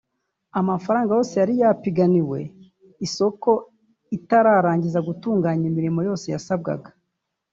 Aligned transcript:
amafaranga 0.59 1.11
yose 1.17 1.33
yari 1.41 1.53
yapiganiwe 1.61 2.39
isoko 3.05 3.49
itararangiza 4.17 4.99
gutunganya 5.07 5.65
imirimo 5.71 5.99
yose 6.07 6.25
yasabwaga 6.33 6.89